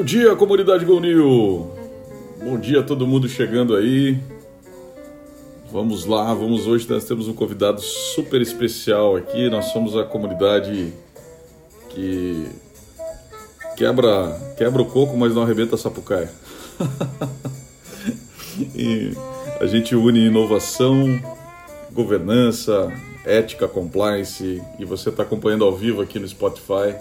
[0.00, 1.76] Bom dia, comunidade Go New.
[2.42, 4.18] Bom dia a todo mundo chegando aí.
[5.70, 9.50] Vamos lá, vamos hoje nós temos um convidado super especial aqui.
[9.50, 10.94] Nós somos a comunidade
[11.90, 12.48] que
[13.76, 16.32] quebra quebra o coco, mas não arrebenta a sapucaia.
[18.74, 19.12] e
[19.60, 21.20] a gente une inovação,
[21.92, 22.90] governança,
[23.26, 26.96] ética, compliance e você está acompanhando ao vivo aqui no Spotify.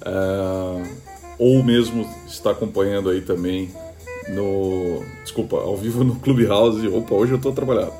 [0.00, 3.70] É, ou mesmo está acompanhando aí também
[4.28, 5.04] no.
[5.22, 6.86] Desculpa, ao vivo no Clubhouse.
[6.88, 7.92] Opa, hoje eu estou trabalhando.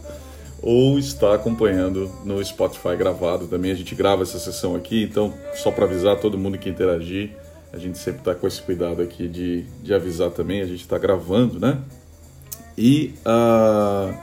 [0.62, 3.70] Ou está acompanhando no Spotify gravado também.
[3.70, 7.30] A gente grava essa sessão aqui, então, só para avisar todo mundo que interagir,
[7.72, 10.62] a gente sempre está com esse cuidado aqui de, de avisar também.
[10.62, 11.78] A gente está gravando, né?
[12.76, 14.14] E uh,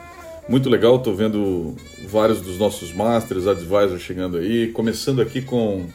[0.49, 1.75] muito legal, estou vendo
[2.09, 4.71] vários dos nossos Masters, Advisors chegando aí.
[4.71, 5.85] Começando aqui com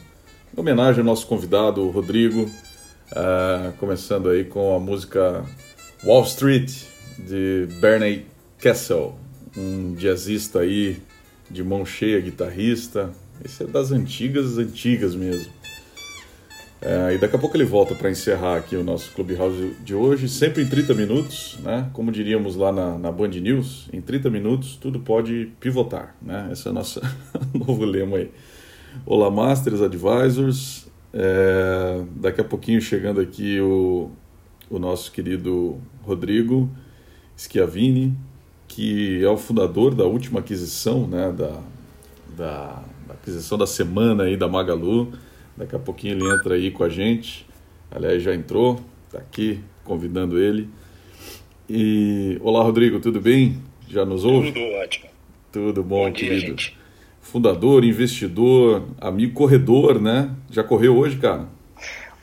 [0.55, 2.49] homenagem ao nosso convidado, Rodrigo.
[3.11, 5.43] Uh, começando aí com a música
[6.03, 6.71] Wall Street,
[7.17, 8.25] de Bernie
[8.59, 9.17] Kessel,
[9.57, 11.01] um jazzista aí
[11.49, 13.09] de mão cheia, guitarrista.
[13.43, 15.51] Esse é das antigas, antigas mesmo.
[16.81, 20.29] É, e daqui a pouco ele volta para encerrar aqui o nosso Clubhouse de hoje,
[20.29, 21.89] sempre em 30 minutos, né?
[21.91, 26.47] Como diríamos lá na, na Band News, em 30 minutos tudo pode pivotar, né?
[26.53, 27.01] Esse é o nosso
[27.53, 28.31] novo lema aí.
[29.05, 30.88] Olá, Masters, Advisors.
[31.13, 34.11] É, daqui a pouquinho chegando aqui o
[34.69, 36.69] o nosso querido Rodrigo
[37.35, 38.13] Schiavini,
[38.67, 41.61] que é o fundador da última aquisição, né, da,
[42.37, 45.11] da, da aquisição da semana aí da Magalu.
[45.57, 47.45] Daqui a pouquinho ele entra aí com a gente.
[47.89, 50.69] Aliás, já entrou, está aqui convidando ele.
[51.67, 53.61] E olá, Rodrigo, tudo bem?
[53.87, 54.51] Já nos ouve?
[54.51, 55.09] Tudo ótimo.
[55.51, 56.61] Tudo bom, bom dia, querido.
[56.61, 56.78] Gente.
[57.31, 60.35] Fundador, investidor, amigo corredor, né?
[60.49, 61.47] Já correu hoje, cara?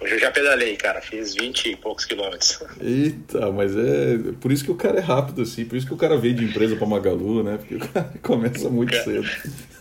[0.00, 2.59] Hoje eu já pedalei, cara, fiz 20 e poucos quilômetros.
[2.81, 5.97] Eita, mas é por isso que o cara é rápido, assim, por isso que o
[5.97, 7.56] cara veio de empresa para Magalu, né?
[7.56, 9.28] Porque o cara começa muito cara, cedo.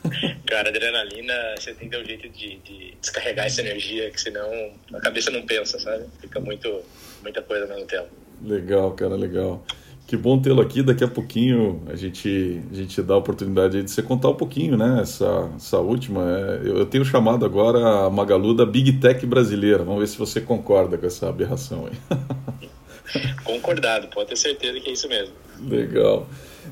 [0.45, 4.47] Cara, adrenalina, você tem que ter um jeito de, de, descarregar essa energia, que senão
[4.93, 6.05] a cabeça não pensa, sabe?
[6.21, 6.83] Fica muito,
[7.23, 8.07] muita coisa ao mesmo tempo.
[8.43, 9.65] Legal, cara, legal.
[10.07, 10.83] Que bom tê-lo aqui.
[10.83, 14.77] Daqui a pouquinho a gente, a gente dá a oportunidade de você contar um pouquinho,
[14.77, 14.99] né?
[15.01, 16.21] Essa, essa última.
[16.21, 19.83] É, eu, eu, tenho chamado agora a Magalu da Big Tech brasileira.
[19.83, 22.69] Vamos ver se você concorda com essa aberração aí.
[23.43, 25.33] Concordado, pode ter certeza que é isso mesmo.
[25.67, 26.27] Legal.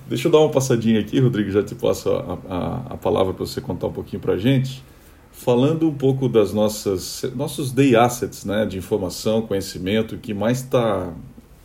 [0.07, 3.45] Deixa eu dar uma passadinha aqui, Rodrigo, já te passo a, a, a palavra para
[3.45, 4.83] você contar um pouquinho para a gente.
[5.31, 11.11] Falando um pouco das nossas nossos day assets, né, de informação, conhecimento, que mais está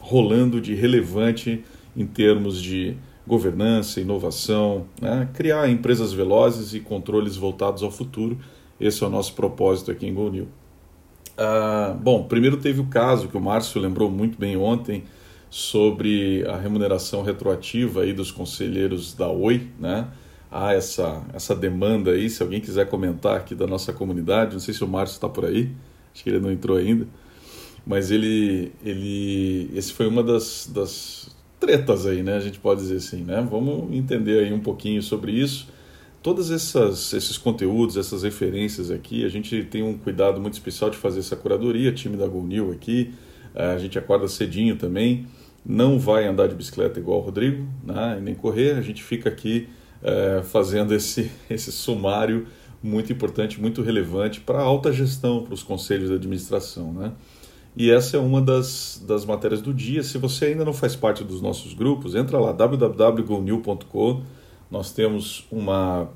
[0.08, 1.62] rolando de relevante
[1.94, 2.96] em termos de
[3.26, 5.28] governança, inovação, né?
[5.34, 8.38] criar empresas velozes e controles voltados ao futuro.
[8.80, 10.48] Esse é o nosso propósito aqui em GoNew.
[11.36, 15.04] Ah, bom, primeiro teve o caso que o Márcio lembrou muito bem ontem
[15.50, 20.08] sobre a remuneração retroativa aí dos conselheiros da Oi, né?
[20.50, 24.72] Há essa, essa demanda aí, se alguém quiser comentar aqui da nossa comunidade, não sei
[24.72, 25.70] se o Márcio está por aí,
[26.14, 27.06] acho que ele não entrou ainda
[27.88, 32.36] mas ele, ele, esse foi uma das, das tretas aí, né?
[32.36, 33.44] A gente pode dizer assim, né?
[33.50, 35.68] Vamos entender aí um pouquinho sobre isso.
[36.22, 41.20] Todos esses conteúdos, essas referências aqui, a gente tem um cuidado muito especial de fazer
[41.20, 43.14] essa curadoria, time da GoNew aqui,
[43.54, 45.26] eh, a gente acorda cedinho também,
[45.64, 48.20] não vai andar de bicicleta igual o Rodrigo, né?
[48.20, 49.68] nem correr, a gente fica aqui
[50.02, 52.46] é, fazendo esse, esse sumário
[52.82, 57.12] muito importante, muito relevante para a alta gestão, para os conselhos de administração, né?
[57.78, 60.02] E essa é uma das, das matérias do dia.
[60.02, 64.22] Se você ainda não faz parte dos nossos grupos, entra lá www.gonew.com.
[64.68, 66.10] Nós temos uma,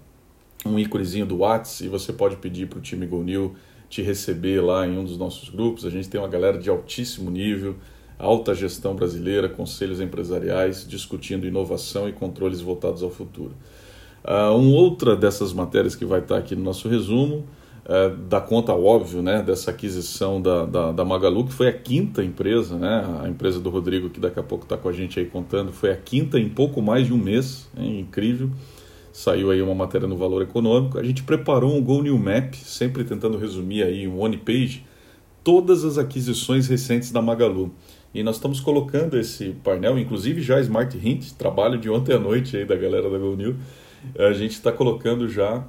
[0.66, 3.54] um íconezinho do WhatsApp e você pode pedir para o time GoNew
[3.89, 5.86] te receber lá em um dos nossos grupos.
[5.86, 7.77] A gente tem uma galera de altíssimo nível,
[8.19, 13.54] alta gestão brasileira, conselhos empresariais, discutindo inovação e controles voltados ao futuro.
[14.25, 17.45] Uh, uma outra dessas matérias que vai estar aqui no nosso resumo
[17.84, 22.23] é, da conta óbvio né, dessa aquisição da, da, da, Magalu, que foi a quinta
[22.23, 25.27] empresa, né, a empresa do Rodrigo, que daqui a pouco está com a gente aí
[25.27, 28.51] contando, foi a quinta em pouco mais de um mês, incrível.
[29.13, 30.99] Saiu aí uma matéria no Valor Econômico.
[30.99, 34.87] A gente preparou um Go New Map, sempre tentando resumir aí um one page,
[35.45, 37.75] todas as aquisições recentes da Magalu.
[38.15, 42.57] E nós estamos colocando esse painel, inclusive já Smart Hint, trabalho de ontem à noite
[42.57, 43.57] aí da galera da Go New.
[44.19, 45.67] A gente está colocando já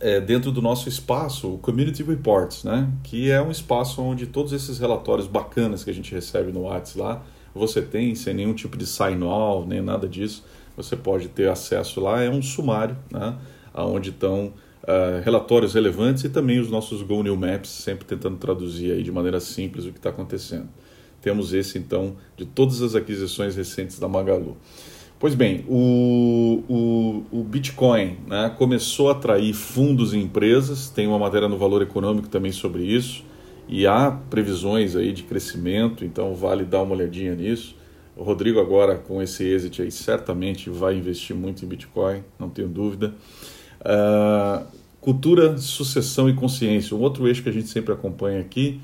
[0.00, 2.90] é, dentro do nosso espaço, o Community Reports, né?
[3.02, 6.98] que é um espaço onde todos esses relatórios bacanas que a gente recebe no WhatsApp
[6.98, 7.22] lá,
[7.54, 10.44] você tem sem nenhum tipo de sign-on, nem nada disso,
[10.76, 13.36] você pode ter acesso lá, é um sumário, né?
[13.74, 14.52] onde estão
[14.82, 19.12] uh, relatórios relevantes e também os nossos Go New Maps, sempre tentando traduzir aí de
[19.12, 20.68] maneira simples o que está acontecendo.
[21.20, 24.56] Temos esse, então, de todas as aquisições recentes da Magalu.
[25.18, 31.18] Pois bem, o, o, o Bitcoin né, começou a atrair fundos e empresas, tem uma
[31.18, 33.24] matéria no Valor Econômico também sobre isso,
[33.66, 37.74] e há previsões aí de crescimento, então vale dar uma olhadinha nisso.
[38.14, 42.68] O Rodrigo agora com esse exit aí certamente vai investir muito em Bitcoin, não tenho
[42.68, 43.14] dúvida.
[43.80, 44.66] Uh,
[45.00, 48.80] cultura, sucessão e consciência, um outro eixo que a gente sempre acompanha aqui.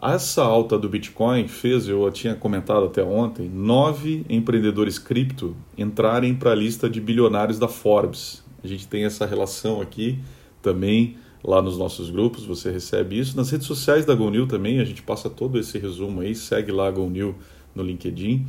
[0.00, 6.52] Essa alta do Bitcoin fez, eu tinha comentado até ontem, nove empreendedores cripto entrarem para
[6.52, 8.44] a lista de bilionários da Forbes.
[8.62, 10.18] A gente tem essa relação aqui
[10.60, 13.36] também lá nos nossos grupos, você recebe isso.
[13.36, 16.88] Nas redes sociais da GoNew também, a gente passa todo esse resumo aí, segue lá
[16.88, 17.34] a GoNew
[17.74, 18.46] no LinkedIn.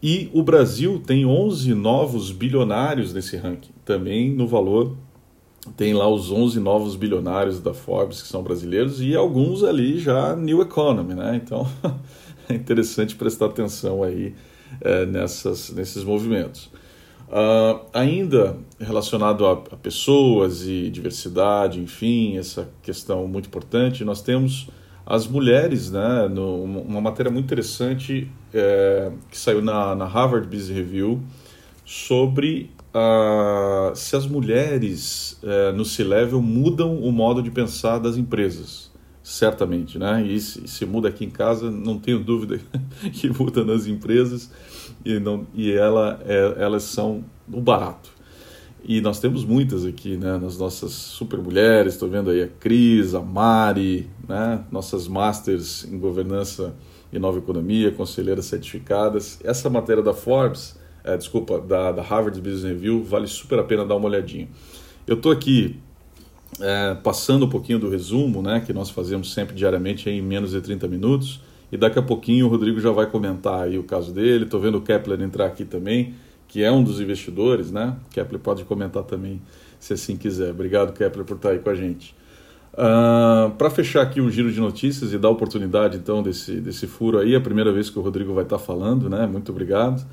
[0.00, 4.96] E o Brasil tem 11 novos bilionários nesse ranking, também no valor
[5.76, 10.34] tem lá os 11 novos bilionários da Forbes que são brasileiros e alguns ali já
[10.34, 11.40] New Economy, né?
[11.42, 11.66] Então
[12.48, 14.34] é interessante prestar atenção aí
[14.80, 16.70] é, nessas, nesses movimentos.
[17.28, 24.68] Uh, ainda relacionado a, a, pessoas e diversidade, enfim, essa questão muito importante, nós temos
[25.06, 26.28] as mulheres, né?
[26.28, 31.20] No, uma matéria muito interessante é, que saiu na, na Harvard Business Review
[31.84, 38.90] sobre uh, se as mulheres uh, no C-Level mudam o modo de pensar das empresas.
[39.22, 40.26] Certamente, né?
[40.26, 42.58] E se, se, muda aqui em casa, não tenho dúvida
[43.12, 44.50] que muda nas empresas
[45.04, 48.10] e, não, e ela, é, elas são o barato.
[48.82, 50.38] E nós temos muitas aqui, né?
[50.38, 54.64] Nas nossas super mulheres, estou vendo aí a Cris, a Mari, né?
[54.72, 56.74] Nossas masters em governança
[57.12, 59.38] e nova economia, conselheiras certificadas.
[59.44, 63.84] Essa matéria da Forbes é, desculpa, da, da, Harvard Business Review, vale super a pena
[63.84, 64.48] dar uma olhadinha.
[65.06, 65.78] Eu estou aqui
[66.60, 70.60] é, passando um pouquinho do resumo, né, que nós fazemos sempre diariamente em menos de
[70.60, 71.40] 30 minutos,
[71.72, 74.44] e daqui a pouquinho o Rodrigo já vai comentar aí o caso dele.
[74.44, 76.14] Estou vendo o Kepler entrar aqui também,
[76.48, 77.96] que é um dos investidores, né?
[78.10, 79.40] Kepler pode comentar também,
[79.78, 80.50] se assim quiser.
[80.50, 82.10] Obrigado, Kepler, por estar aí com a gente.
[82.72, 86.88] Uh, ah, Para fechar aqui o giro de notícias e dar oportunidade então desse, desse
[86.88, 89.24] furo aí, é a primeira vez que o Rodrigo vai estar falando, né?
[89.28, 90.04] Muito obrigado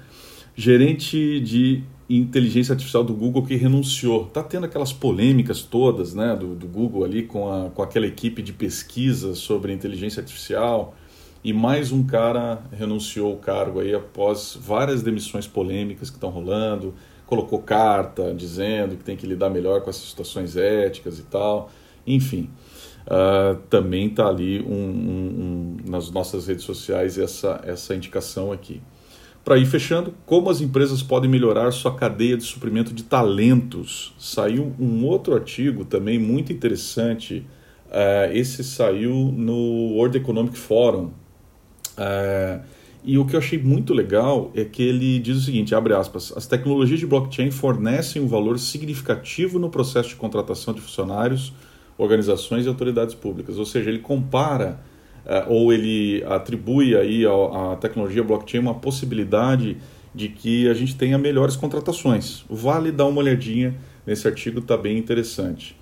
[0.58, 4.26] gerente de inteligência artificial do Google que renunciou.
[4.26, 8.42] Está tendo aquelas polêmicas todas né, do, do, Google ali com, a, com aquela equipe
[8.42, 10.96] de pesquisa sobre inteligência artificial.
[11.44, 16.96] E mais um cara renunciou o cargo aí após várias demissões polêmicas que estão rolando.
[17.28, 21.70] Colocou carta dizendo que tem que lidar melhor com essas situações éticas e tal.
[22.06, 22.50] Enfim,
[23.06, 28.82] uh, também está ali um, um, um, nas nossas redes sociais essa, essa indicação aqui.
[29.48, 34.14] Para ir fechando, como as empresas podem melhorar sua cadeia de suprimento de talentos?
[34.20, 37.46] Saiu um outro artigo também muito interessante.
[37.86, 41.12] Uh, esse saiu no World Economic Forum.
[41.98, 42.62] Uh,
[43.06, 46.34] e o que eu achei muito legal é que ele diz o seguinte, abre aspas,
[46.36, 51.54] as tecnologias de blockchain fornecem um valor significativo no processo de contratação de funcionários,
[51.98, 53.58] organizações e autoridades públicas.
[53.58, 54.82] Ou seja, ele compara
[55.48, 59.78] ou ele atribui aí à tecnologia blockchain uma possibilidade
[60.16, 62.44] de que a gente tenha melhores contratações.
[62.50, 65.78] Vale dar uma olhadinha nesse artigo, está bem interessante.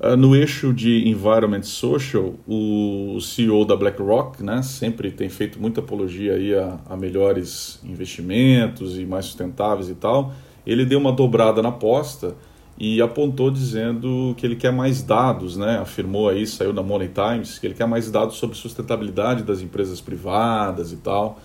[0.00, 5.80] Uh, no eixo de Environment Social, o CEO da BlackRock né, sempre tem feito muita
[5.80, 10.32] apologia aí a, a, melhores investimentos e mais sustentáveis e tal.
[10.66, 12.34] Ele deu uma dobrada na aposta
[12.76, 15.78] e apontou dizendo que ele quer mais dados, né?
[15.78, 20.00] afirmou aí, saiu na Money Times, que ele quer mais dados sobre sustentabilidade das empresas
[20.00, 21.40] privadas e tal.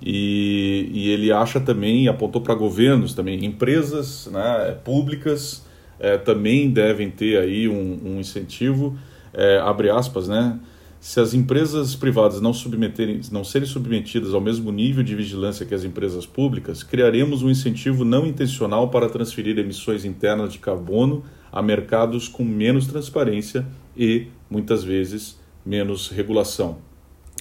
[0.00, 5.64] E, e ele acha também, apontou para governos também, empresas né, públicas
[5.98, 8.96] é, também devem ter aí um, um incentivo,
[9.34, 10.58] é, abre aspas, né?
[11.00, 15.74] Se as empresas privadas não, submeterem, não serem submetidas ao mesmo nível de vigilância que
[15.74, 21.62] as empresas públicas, criaremos um incentivo não intencional para transferir emissões internas de carbono a
[21.62, 23.66] mercados com menos transparência
[23.96, 26.78] e, muitas vezes, menos regulação.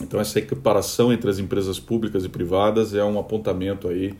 [0.01, 4.13] Então, essa equiparação entre as empresas públicas e privadas é um apontamento aí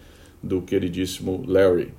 [0.43, 1.93] do queridíssimo Larry.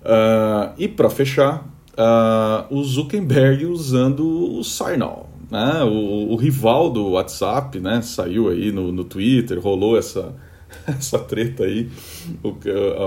[0.00, 5.82] Uh, e, para fechar, uh, o Zuckerberg usando o Signal né?
[5.84, 8.02] O, o, rival do WhatsApp, né?
[8.02, 10.34] Saiu aí no, no Twitter, rolou essa,
[10.86, 11.88] essa treta aí.
[12.42, 12.50] O,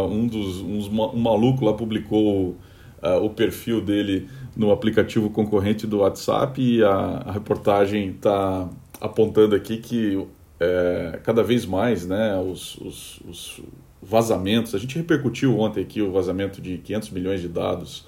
[0.07, 2.57] um dos uns, um maluco lá publicou
[3.01, 8.69] uh, o perfil dele no aplicativo concorrente do WhatsApp e a, a reportagem está
[8.99, 10.27] apontando aqui que
[10.59, 13.61] é, cada vez mais né, os, os, os,
[14.03, 18.05] vazamentos, a gente repercutiu ontem aqui o vazamento de 500 milhões de dados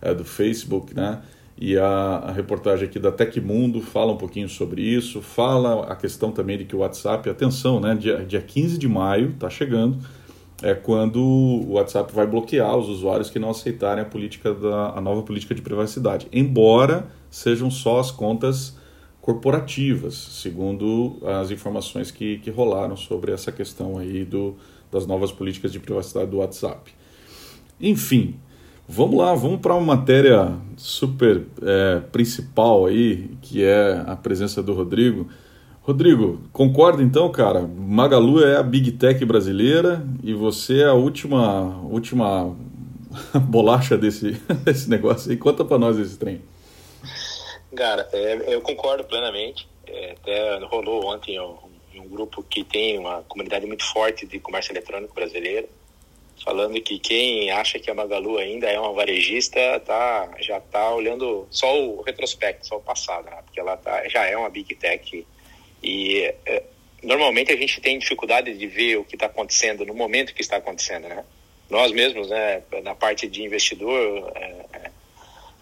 [0.00, 1.22] é, do Facebook, né?
[1.58, 6.30] E a, a, reportagem aqui da Tecmundo fala um pouquinho sobre isso, fala a questão
[6.30, 9.98] também de que o WhatsApp, atenção, né, dia, dia 15 de maio, está chegando,
[10.62, 15.00] é quando o WhatsApp vai bloquear os usuários que não aceitarem a política da a
[15.00, 18.76] nova política de privacidade, embora sejam só as contas
[19.20, 24.56] corporativas, segundo as informações que, que rolaram sobre essa questão aí do,
[24.90, 26.92] das novas políticas de privacidade do WhatsApp.
[27.80, 28.36] Enfim,
[28.88, 34.74] vamos lá, vamos para uma matéria super é, principal aí, que é a presença do
[34.74, 35.28] Rodrigo.
[35.82, 37.60] Rodrigo, concorda então, cara?
[37.60, 42.56] Magalu é a Big Tech brasileira e você é a última, última
[43.48, 44.32] bolacha desse,
[44.64, 45.36] desse negócio aí.
[45.36, 46.42] Conta para nós esse trem.
[47.74, 49.68] Cara, é, eu concordo plenamente.
[49.86, 51.54] É, até rolou ontem um,
[51.94, 55.68] um grupo que tem uma comunidade muito forte de comércio eletrônico brasileiro,
[56.44, 61.46] falando que quem acha que a Magalu ainda é uma varejista tá, já está olhando
[61.50, 63.38] só o retrospecto, só o passado, né?
[63.44, 65.26] porque ela tá, já é uma Big Tech
[65.82, 66.62] e é,
[67.02, 70.56] normalmente a gente tem dificuldade de ver o que está acontecendo no momento que está
[70.56, 71.24] acontecendo, né?
[71.68, 74.90] Nós mesmos, né, na parte de investidor, é, é,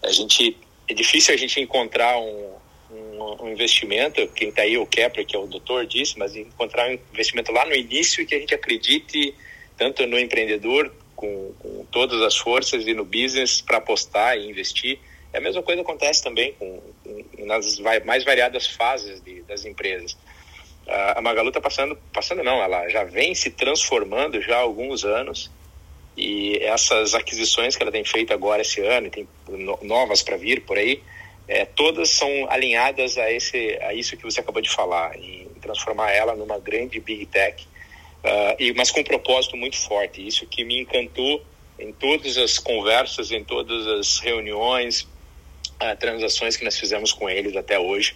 [0.03, 0.55] a gente
[0.87, 2.53] é difícil a gente encontrar um,
[2.91, 6.89] um, um investimento, quem está aí o Kepler, que é o doutor, disse, mas encontrar
[6.89, 9.33] um investimento lá no início que a gente acredite
[9.77, 14.99] tanto no empreendedor com, com todas as forças e no business para apostar e investir.
[15.33, 16.81] É a mesma coisa acontece também com,
[17.39, 20.17] nas mais variadas fases de, das empresas.
[20.87, 25.49] A Magalu está passando, passando não, ela já vem se transformando já há alguns anos
[26.15, 29.27] e essas aquisições que ela tem feito agora esse ano, e tem
[29.81, 31.01] novas para vir por aí,
[31.47, 36.11] é, todas são alinhadas a, esse, a isso que você acabou de falar, em transformar
[36.11, 37.67] ela numa grande big tech,
[38.25, 40.25] uh, e, mas com um propósito muito forte.
[40.25, 41.43] Isso que me encantou
[41.79, 47.55] em todas as conversas, em todas as reuniões, uh, transações que nós fizemos com eles
[47.55, 48.15] até hoje,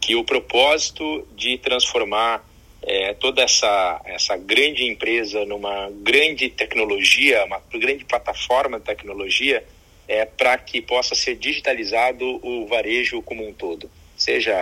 [0.00, 2.48] que o propósito de transformar
[2.82, 9.62] é, toda essa, essa grande empresa numa grande tecnologia, uma grande plataforma de tecnologia,
[10.08, 14.54] é, para que possa ser digitalizado o varejo como um todo, seja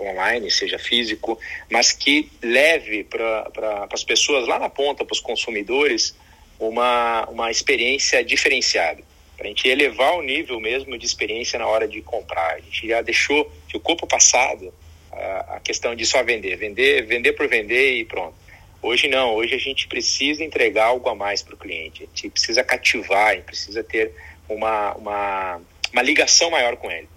[0.00, 1.38] online, seja físico,
[1.70, 6.16] mas que leve para pra, as pessoas lá na ponta, para os consumidores,
[6.58, 9.02] uma, uma experiência diferenciada
[9.36, 12.54] para a gente elevar o nível mesmo de experiência na hora de comprar.
[12.54, 14.72] A gente já deixou, ficou para o passado
[15.12, 18.34] a, a questão de só vender, vender, vender por vender e pronto.
[18.80, 22.30] Hoje não, hoje a gente precisa entregar algo a mais para o cliente, a gente
[22.30, 24.12] precisa cativar, precisa ter
[24.48, 25.60] uma, uma,
[25.92, 27.08] uma ligação maior com ele.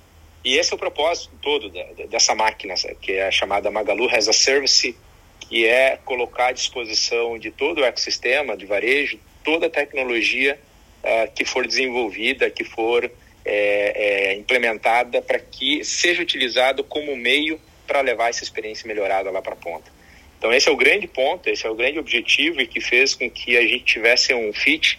[0.47, 4.29] E esse é o propósito todo da, dessa máquina, que é a chamada Magalu as
[4.29, 4.95] a Service,
[5.41, 10.57] que é colocar à disposição de todo o ecossistema de varejo toda a tecnologia
[11.03, 13.11] uh, que for desenvolvida, que for é,
[13.43, 19.51] é, implementada para que seja utilizado como meio para levar essa experiência melhorada lá para
[19.51, 19.91] a ponta.
[20.37, 23.29] Então esse é o grande ponto, esse é o grande objetivo e que fez com
[23.29, 24.97] que a gente tivesse um fit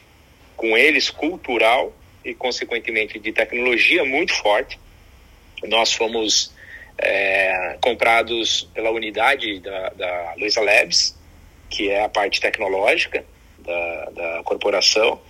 [0.55, 1.91] com eles cultural
[2.23, 4.79] e consequentemente de tecnologia muito forte.
[5.67, 6.53] Nós fomos
[6.99, 11.17] é, comprados pela unidade da, da Luiza Labs,
[11.71, 13.25] que é a parte tecnológica
[13.59, 15.21] da, da corporação,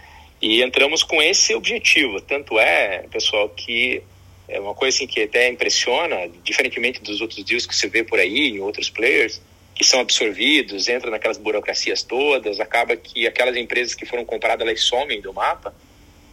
[0.40, 2.20] e entramos com esse objetivo.
[2.20, 4.02] Tanto é, pessoal, que
[4.49, 8.18] é uma coisa assim que até impressiona, diferentemente dos outros deals que você vê por
[8.18, 9.42] aí em outros players,
[9.75, 14.80] que são absorvidos, entram naquelas burocracias todas, acaba que aquelas empresas que foram compradas elas
[14.80, 15.75] somem do mapa.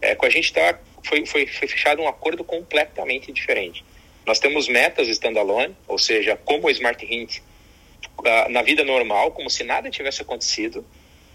[0.00, 3.84] É, com a gente tá, foi, foi, foi fechado um acordo completamente diferente.
[4.26, 7.38] Nós temos metas standalone, ou seja, como o Smart Hint
[8.24, 10.84] ah, na vida normal, como se nada tivesse acontecido,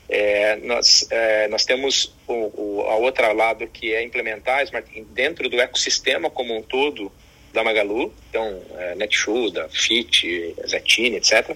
[0.09, 5.59] é, nós, é, nós temos o, o, a lado que é implementar Smart dentro do
[5.59, 7.09] ecossistema como um todo
[7.53, 11.55] da Magalu, então é, Netshoe, Fit, Zetine, etc.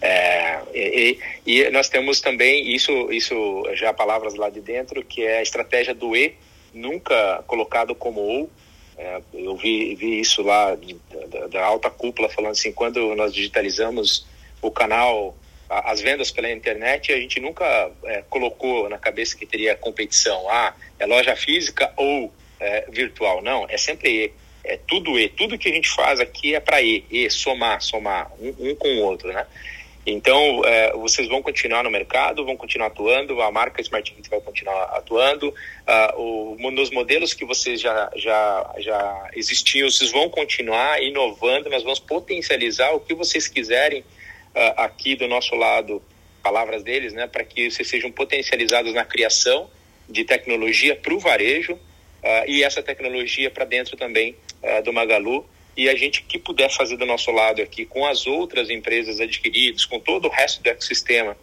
[0.00, 5.38] É, e, e, nós temos também isso, isso já palavras lá de dentro, que é
[5.38, 6.34] a estratégia do E,
[6.76, 8.50] nunca colocado como OU.
[8.98, 10.96] É, eu vi, vi isso lá de,
[11.28, 14.26] da, da alta cúpula falando assim, quando nós digitalizamos
[14.62, 15.36] o canal
[15.68, 20.48] as vendas pela internet, a gente nunca é, colocou na cabeça que teria competição.
[20.48, 23.42] Ah, é loja física ou é, virtual.
[23.42, 24.32] Não, é sempre E.
[24.64, 25.28] É tudo E.
[25.28, 27.04] Tudo que a gente faz aqui é para E.
[27.10, 29.44] E, somar, somar, um, um, com o outro, né?
[30.06, 34.40] Então, é, vocês vão continuar no mercado, vão continuar atuando, a marca Smart Hint vai
[34.40, 41.02] continuar atuando, uh, o, nos modelos que vocês já, já, já existiam, vocês vão continuar
[41.02, 46.00] inovando, mas vamos potencializar o que vocês quiserem uh, aqui do nosso lado,
[46.40, 49.68] palavras deles, né, para que vocês sejam potencializados na criação
[50.08, 54.36] de tecnologia para o varejo uh, e essa tecnologia para dentro também
[54.84, 55.46] do Magalu.
[55.76, 59.84] E a gente que puder fazer do nosso lado aqui com as outras empresas adquiridas,
[59.84, 61.36] com todo o resto do ecossistema,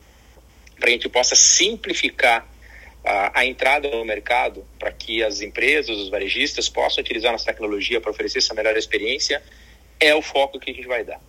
[0.80, 2.48] para a gente possa simplificar
[3.06, 8.02] a, a entrada no mercado, para que as empresas, os varejistas possam utilizar nossa tecnologia
[8.02, 9.44] para oferecer essa melhor experiência,
[10.00, 11.22] é o foco que a gente vai dar.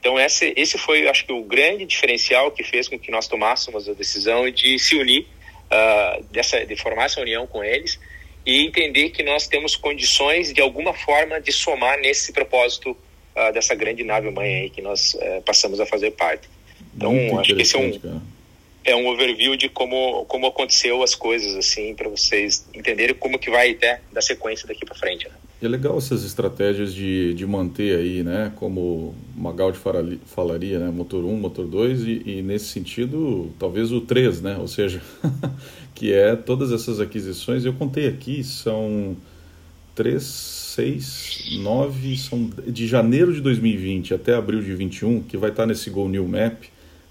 [0.00, 3.88] Então esse, esse foi, acho que, o grande diferencial que fez com que nós tomássemos
[3.88, 5.26] a decisão de se unir,
[5.70, 8.00] uh, dessa, de formar essa união com eles
[8.48, 13.74] e entender que nós temos condições, de alguma forma, de somar nesse propósito uh, dessa
[13.74, 16.48] grande nave mãe aí que nós uh, passamos a fazer parte.
[16.96, 18.20] Então, acho que esse é um,
[18.84, 23.50] é um overview de como, como aconteceu as coisas, assim, para vocês entenderem como que
[23.50, 25.28] vai até dar sequência daqui para frente.
[25.28, 25.34] Né?
[25.60, 29.76] E é legal essas estratégias de, de manter aí, né, como Magaldi
[30.24, 34.68] falaria, né, motor 1, motor 2 e, e nesse sentido, talvez o 3, né, ou
[34.68, 35.02] seja,
[35.98, 39.16] que é todas essas aquisições, eu contei aqui, são
[39.96, 45.66] 3, 6, 9, são de janeiro de 2020 até abril de 21, que vai estar
[45.66, 46.62] nesse Go New Map,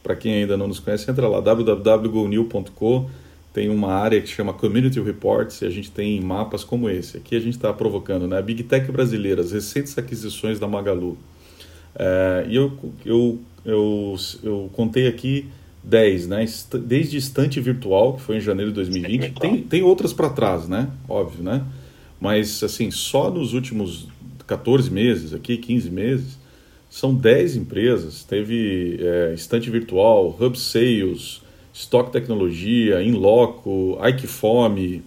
[0.02, 3.10] para quem ainda não nos conhece, entra lá, www.gonew.com
[3.52, 7.18] tem uma área que chama Community Reports e a gente tem mapas como esse.
[7.18, 8.42] Aqui a gente está provocando, né?
[8.42, 11.18] Big Tech brasileira, as recentes aquisições da Magalu.
[11.94, 12.72] É, e eu,
[13.04, 15.50] eu, eu, eu contei aqui
[15.84, 16.46] 10, né?
[16.86, 19.40] Desde Estante Virtual, que foi em janeiro de 2020.
[19.40, 20.90] Tem, tem outras para trás, né?
[21.08, 21.64] Óbvio, né?
[22.20, 24.08] Mas, assim, só nos últimos
[24.46, 26.38] 14 meses, aqui, 15 meses,
[26.90, 28.24] são 10 empresas.
[28.24, 31.42] Teve é, Estante Virtual, Hub Sales,
[31.74, 35.04] Stock Tecnologia, Inloco, Ikefome,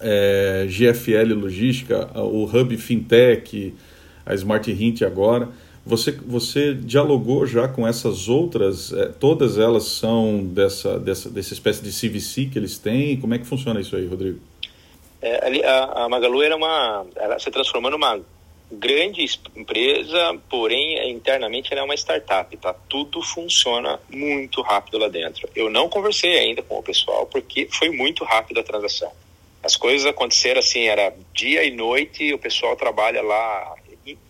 [0.00, 3.74] é, GFL Logística, o Hub Fintech,
[4.24, 5.48] a Smart Hint agora.
[5.84, 8.92] Você, você dialogou já com essas outras?
[8.92, 13.18] É, todas elas são dessa, dessa, dessa espécie de CVC que eles têm?
[13.18, 14.38] Como é que funciona isso aí, Rodrigo?
[15.22, 18.20] É, a, a Magalu era uma, ela se transformou numa
[18.70, 19.24] grande
[19.56, 22.72] empresa, porém internamente ela é uma startup, tá?
[22.88, 25.48] Tudo funciona muito rápido lá dentro.
[25.56, 29.10] Eu não conversei ainda com o pessoal porque foi muito rápido a transação.
[29.62, 33.74] As coisas aconteceram assim, era dia e noite, o pessoal trabalha lá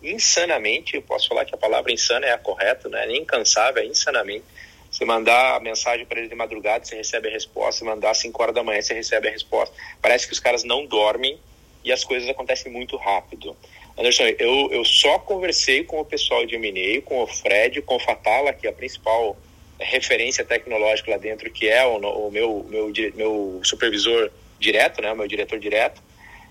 [0.02, 3.06] insanamente, eu posso falar que a palavra insana é a correta, né?
[3.06, 4.44] Nem incansável, é insanamente.
[4.90, 7.78] Você mandar a mensagem para ele de madrugada, você recebe a resposta.
[7.78, 9.74] Você mandar às 5 horas da manhã, você recebe a resposta.
[10.02, 11.38] Parece que os caras não dormem
[11.84, 13.56] e as coisas acontecem muito rápido.
[13.96, 18.00] Anderson, eu, eu só conversei com o pessoal de M&A, com o Fred, com o
[18.00, 19.36] Fatala, que é a principal
[19.78, 25.26] referência tecnológica lá dentro, que é o, o meu, meu, meu supervisor direto, né, meu
[25.26, 26.02] diretor direto,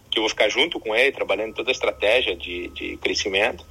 [0.09, 3.65] que eu vou ficar junto com ele, trabalhando toda a estratégia de, de crescimento.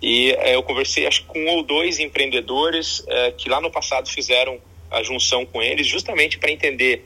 [0.00, 4.08] E é, eu conversei, acho com um ou dois empreendedores é, que lá no passado
[4.08, 4.58] fizeram
[4.90, 7.04] a junção com eles, justamente para entender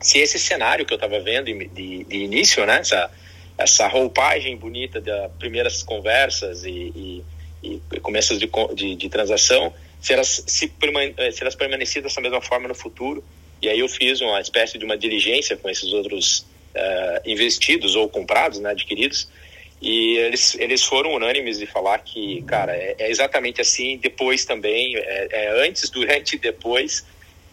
[0.00, 3.10] se esse cenário que eu estava vendo de, de, início, né, essa,
[3.58, 7.24] essa roupagem bonita das primeiras conversas e, e,
[7.62, 10.72] e começos de, de, de, transação, se elas, se,
[11.18, 13.22] eh, se elas permaneciam dessa mesma forma no futuro.
[13.60, 18.08] E aí eu fiz uma espécie de uma diligência com esses outros uh, investidos ou
[18.08, 19.28] comprados, né, adquiridos,
[19.80, 24.96] e eles, eles foram unânimes de falar que, cara, é, é exatamente assim, depois também,
[24.96, 27.04] é, é antes, durante e depois.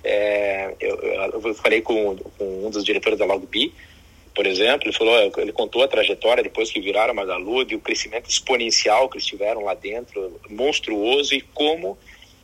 [0.04, 0.96] É, eu,
[1.34, 3.74] eu, falei com, com um dos diretores da LogBee,
[4.38, 7.80] por exemplo, ele falou, ele contou a trajetória depois que viraram a Magalu, de o
[7.80, 11.98] crescimento exponencial que eles tiveram lá dentro, monstruoso, e como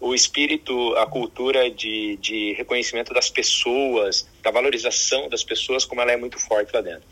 [0.03, 6.11] o espírito, a cultura de, de reconhecimento das pessoas, da valorização das pessoas, como ela
[6.11, 7.03] é muito forte lá dentro.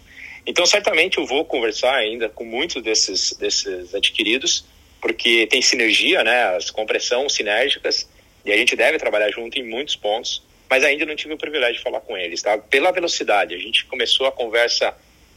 [0.45, 4.65] Então, certamente eu vou conversar ainda com muitos desses, desses adquiridos,
[4.99, 8.09] porque tem sinergia, né, as compressão sinérgicas,
[8.43, 11.75] e a gente deve trabalhar junto em muitos pontos mas ainda não tive o privilégio
[11.75, 12.57] de falar com eles, tá?
[12.57, 14.95] Pela velocidade, a gente começou a conversa,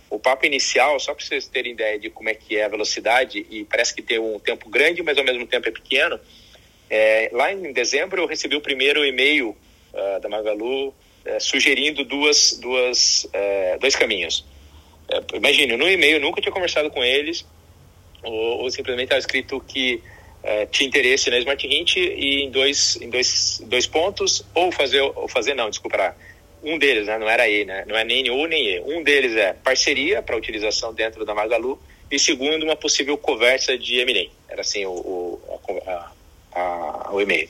[0.08, 3.44] o papo inicial, só para vocês terem ideia de como é que é a velocidade,
[3.50, 6.20] e parece que tem um tempo grande, mas ao mesmo tempo é pequeno.
[6.96, 10.94] É, lá em dezembro eu recebi o primeiro e-mail uh, da Magalu uh,
[11.40, 14.46] sugerindo duas, duas, uh, dois caminhos.
[15.08, 17.44] Uh, imagine, no e-mail eu nunca tinha conversado com eles,
[18.22, 20.00] ou, ou simplesmente estava escrito que
[20.44, 25.00] é, tinha interesse na Smart Hint e em dois, em dois, dois pontos, ou fazer,
[25.00, 26.14] ou fazer não, desculpa,
[26.62, 28.80] um deles, né, não era E, né, não é nem U nem E.
[28.82, 31.76] Um deles é parceria para utilização dentro da Magalu
[32.08, 34.30] e segundo, uma possível conversa de M&A.
[34.48, 35.40] Era assim o, o,
[35.86, 36.12] a, a,
[37.10, 37.48] o e-mail.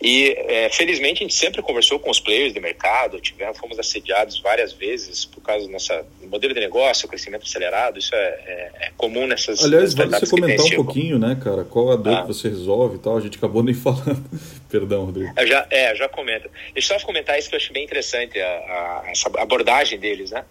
[0.00, 4.38] E é, felizmente a gente sempre conversou com os players de mercado, tivemos, fomos assediados
[4.40, 8.90] várias vezes por causa do nosso modelo de negócio, crescimento acelerado, isso é, é, é
[8.96, 9.64] comum nessas.
[9.64, 12.20] Aliás, vale você comentar um pouquinho, né, cara, qual a dor ah.
[12.22, 14.24] que você resolve e tal, a gente acabou nem falando.
[14.70, 15.32] Perdão, Rodrigo.
[15.36, 16.48] Eu já, é, já comento.
[16.72, 20.30] Deixa eu só comentar isso que eu achei bem interessante, a, a, essa abordagem deles,
[20.30, 20.44] né?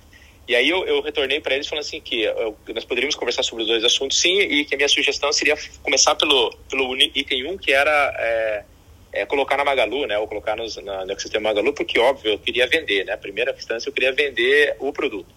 [0.48, 3.64] E aí eu, eu retornei para eles falando assim que eu, nós poderíamos conversar sobre
[3.64, 7.52] os dois assuntos sim, e que a minha sugestão seria começar pelo, pelo item 1,
[7.52, 8.64] um, que era é,
[9.12, 12.40] é, colocar na Magalu, né, ou colocar nos, na, no ecossistema Magalu, porque óbvio, eu
[12.40, 15.28] queria vender, né, a primeira instância eu queria vender o produto.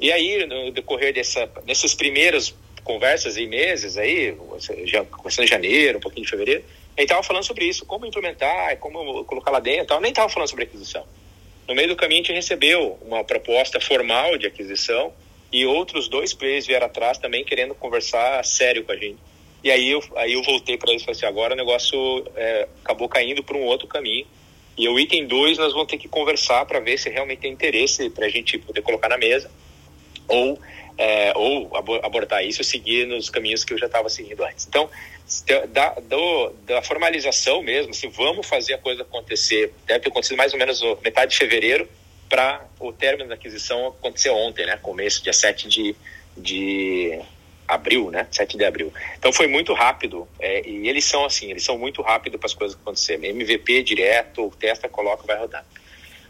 [0.00, 4.36] E aí, no decorrer dessa, dessas primeiras conversas e meses aí,
[4.86, 6.64] já começando em janeiro, um pouquinho de fevereiro,
[6.96, 10.48] a gente estava falando sobre isso, como implementar, como colocar lá dentro, nem estava falando
[10.48, 11.04] sobre aquisição.
[11.68, 15.12] No meio do caminho, a gente recebeu uma proposta formal de aquisição
[15.52, 19.18] e outros dois players vieram atrás também querendo conversar sério com a gente.
[19.62, 22.68] E aí eu, aí eu voltei para eles e falei assim, agora o negócio é,
[22.82, 24.26] acabou caindo para um outro caminho.
[24.76, 28.10] E o item 2 nós vamos ter que conversar para ver se realmente tem interesse
[28.10, 29.50] para a gente poder colocar na mesa
[30.26, 30.58] ou,
[30.98, 31.70] é, ou
[32.02, 34.66] abordar isso seguir nos caminhos que eu já estava seguindo antes.
[34.66, 34.88] Então,
[35.70, 39.72] da, do, da formalização mesmo, assim, vamos fazer a coisa acontecer.
[39.86, 41.88] Deve ter acontecido mais ou menos metade de fevereiro
[42.28, 44.78] para o término da aquisição acontecer ontem, né?
[44.80, 45.94] Começo, dia 7 de,
[46.36, 47.20] de
[47.66, 48.26] abril, né?
[48.30, 48.92] 7 de abril.
[49.18, 50.28] Então foi muito rápido.
[50.40, 53.30] É, e eles são assim, eles são muito rápidos para as coisas acontecerem.
[53.30, 55.64] MVP direto, testa, coloca, vai rodar.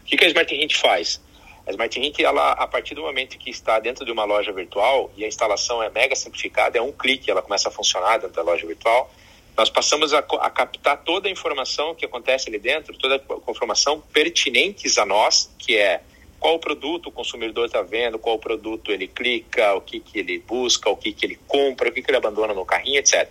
[0.01, 1.21] O que, que a Smart Hint faz?
[1.65, 5.11] A Smart Hint, ela, a partir do momento que está dentro de uma loja virtual
[5.15, 8.41] e a instalação é mega simplificada, é um clique, ela começa a funcionar dentro da
[8.41, 9.09] loja virtual,
[9.55, 14.01] nós passamos a, a captar toda a informação que acontece ali dentro, toda a informação
[14.11, 16.01] pertinentes a nós, que é
[16.39, 20.89] qual produto o consumidor está vendo, qual produto ele clica, o que, que ele busca,
[20.89, 23.29] o que, que ele compra, o que, que ele abandona no carrinho, etc.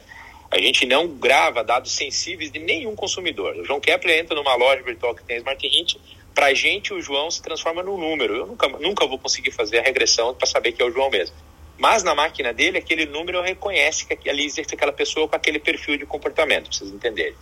[0.50, 3.56] A gente não grava dados sensíveis de nenhum consumidor.
[3.56, 5.96] O João Kepler entra numa loja virtual que tem Smart Hint,
[6.34, 8.36] para a gente, o João se transforma num número.
[8.36, 11.36] Eu nunca, nunca vou conseguir fazer a regressão para saber que é o João mesmo.
[11.78, 15.96] Mas na máquina dele, aquele número reconhece que ali existe aquela pessoa com aquele perfil
[15.96, 17.34] de comportamento, para vocês entenderem.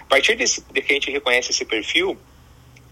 [0.00, 2.16] A partir desse, de que a gente reconhece esse perfil,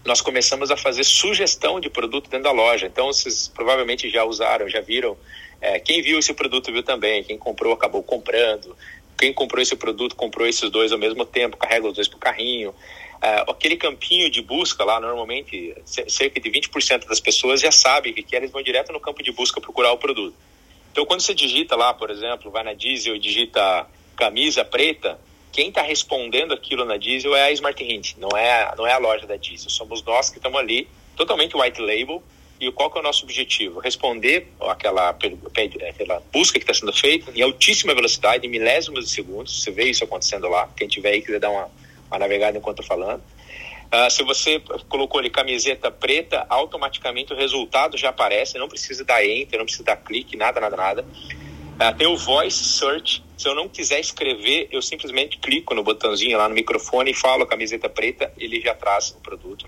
[0.05, 2.87] nós começamos a fazer sugestão de produto dentro da loja.
[2.87, 5.17] Então, vocês provavelmente já usaram, já viram.
[5.61, 7.23] É, quem viu esse produto viu também.
[7.23, 8.75] Quem comprou acabou comprando.
[9.17, 12.19] Quem comprou esse produto comprou esses dois ao mesmo tempo, carrega os dois para o
[12.19, 12.73] carrinho.
[13.19, 18.33] Uh, aquele campinho de busca lá, normalmente, cerca de 20% das pessoas já sabem que
[18.33, 20.35] eles vão direto no campo de busca procurar o produto.
[20.91, 25.19] Então, quando você digita lá, por exemplo, vai na Diesel e digita camisa preta,
[25.51, 28.97] quem está respondendo aquilo na Diesel é a Smart Hint, não é, não é a
[28.97, 29.69] loja da Diesel.
[29.69, 32.23] Somos nós que estamos ali, totalmente white label.
[32.59, 33.79] E qual que é o nosso objetivo?
[33.79, 39.63] Responder aquela, aquela busca que está sendo feita em altíssima velocidade, em milésimos de segundos.
[39.63, 40.69] Você vê isso acontecendo lá.
[40.75, 41.69] Quem tiver aí quiser dar uma
[42.09, 43.21] uma navegada enquanto falando.
[43.91, 49.25] Uh, se você colocou ali camiseta preta, automaticamente o resultado já aparece, não precisa dar
[49.25, 51.01] enter, não precisa dar clique, nada, nada, nada.
[51.01, 56.37] Uh, tem o voice search, se eu não quiser escrever, eu simplesmente clico no botãozinho
[56.37, 59.65] lá no microfone e falo camiseta preta, ele já traz o produto.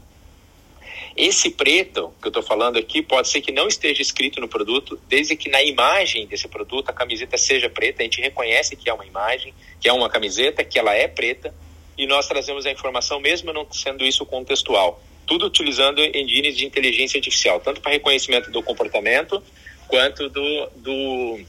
[1.15, 4.99] Esse preto que eu estou falando aqui pode ser que não esteja escrito no produto,
[5.08, 8.93] desde que na imagem desse produto a camiseta seja preta, a gente reconhece que é
[8.93, 11.54] uma imagem, que é uma camiseta, que ela é preta,
[12.02, 15.00] e nós trazemos a informação, mesmo não sendo isso contextual.
[15.28, 19.42] Tudo utilizando engines de inteligência artificial, tanto para reconhecimento do comportamento,
[19.88, 21.40] quanto do, do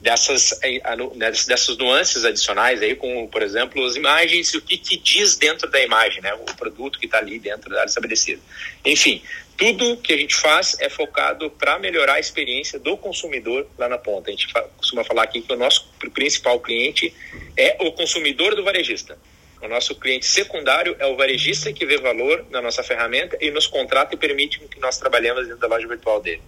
[0.00, 0.80] dessas, eh,
[1.14, 5.36] né, dessas nuances adicionais aí, como, por exemplo, as imagens e o que, que diz
[5.36, 8.42] dentro da imagem, né, o produto que está ali dentro da área estabelecida.
[8.84, 9.22] Enfim,
[9.56, 13.98] tudo que a gente faz é focado para melhorar a experiência do consumidor lá na
[13.98, 14.28] ponta.
[14.28, 17.14] A gente costuma falar aqui que o nosso principal cliente
[17.56, 19.16] é o consumidor do varejista.
[19.62, 23.66] O nosso cliente secundário é o varejista que vê valor na nossa ferramenta e nos
[23.66, 26.42] contrata e permite que nós trabalhemos dentro da loja virtual dele.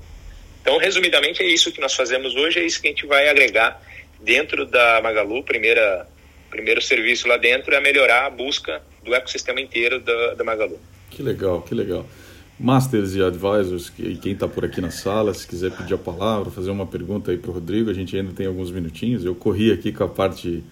[0.62, 3.83] Então, resumidamente, é isso que nós fazemos hoje, é isso que a gente vai agregar
[4.20, 5.42] dentro da Magalu.
[5.42, 6.07] Primeira,
[6.48, 10.81] primeiro serviço lá dentro é melhorar a busca do ecossistema inteiro da, da Magalu.
[11.11, 12.07] Que legal, que legal.
[12.59, 16.51] Masters e advisors, e quem está por aqui na sala, se quiser pedir a palavra,
[16.51, 19.25] fazer uma pergunta aí para o Rodrigo, a gente ainda tem alguns minutinhos.
[19.25, 20.62] Eu corri aqui com a parte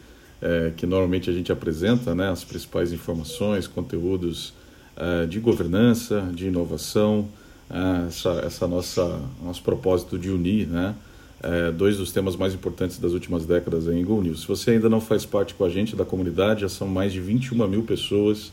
[0.41, 4.55] é, que normalmente a gente apresenta, né, as principais informações, conteúdos
[4.97, 7.29] é, de governança, de inovação,
[7.69, 10.95] é, essa, essa nossa nosso propósito de unir, né,
[11.43, 14.43] é, dois dos temas mais importantes das últimas décadas em Google News.
[14.43, 17.21] Se você ainda não faz parte com a gente da comunidade, já são mais de
[17.21, 18.53] 21 mil pessoas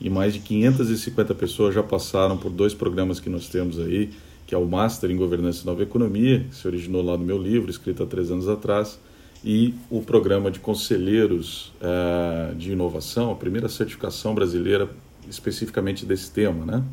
[0.00, 4.10] e mais de 550 pessoas já passaram por dois programas que nós temos aí,
[4.46, 7.36] que é o Master em Governança e Nova Economia, que se originou lá no meu
[7.36, 8.98] livro, escrito há três anos atrás,
[9.44, 14.90] e o programa de conselheiros uh, de inovação, a primeira certificação brasileira
[15.28, 16.84] especificamente desse tema, né?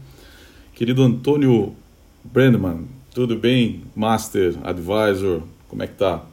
[0.74, 1.76] Querido Antônio
[2.24, 3.84] Brandman, tudo bem?
[3.96, 6.26] Master, Advisor, como é que tá?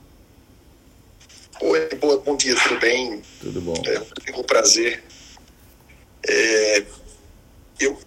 [1.60, 3.22] Oi, boa, bom dia, tudo bem?
[3.40, 3.74] Tudo bom.
[3.86, 5.02] É um prazer.
[6.26, 6.84] É,
[7.78, 7.98] eu,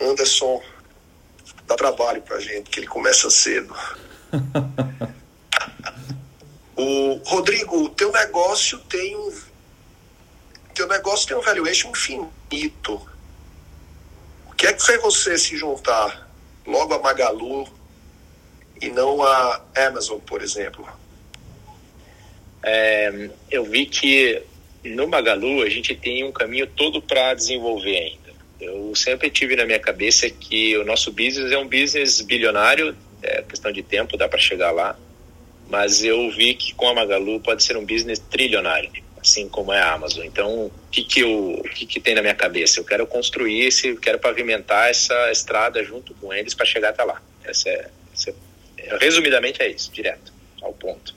[0.00, 0.60] Anderson,
[1.66, 3.74] dá trabalho pra gente, que ele começa cedo.
[6.80, 9.50] o Rodrigo, teu negócio tem um
[10.74, 13.06] teu negócio tem um valuation infinito.
[14.46, 16.30] O que é que fez você se juntar
[16.66, 17.68] logo a Magalu
[18.80, 20.88] e não a Amazon, por exemplo?
[22.62, 24.42] É, eu vi que
[24.84, 28.30] no Magalu a gente tem um caminho todo para desenvolver ainda.
[28.58, 33.42] Eu sempre tive na minha cabeça que o nosso business é um business bilionário, é
[33.42, 34.96] questão de tempo, dá para chegar lá.
[35.70, 39.80] Mas eu vi que com a Magalu pode ser um business trilionário, assim como é
[39.80, 40.24] a Amazon.
[40.24, 42.80] Então, o que que eu, o que que tem na minha cabeça?
[42.80, 47.22] Eu quero construir esse, quero pavimentar essa estrada junto com eles para chegar até lá.
[47.44, 48.34] Essa é, essa
[48.76, 51.14] é, resumidamente é isso, direto ao ponto.